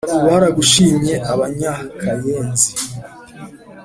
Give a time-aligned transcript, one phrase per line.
[0.25, 2.69] baragushimye abanyakayenzi.